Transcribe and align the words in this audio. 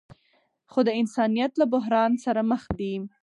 خو 0.71 0.79
د 0.87 0.89
انسانیت 1.01 1.51
له 1.57 1.65
بحران 1.73 2.11
سره 2.25 2.41
مخ 2.51 2.63
دي. 2.79 2.93